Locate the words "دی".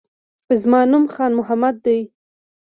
1.85-1.99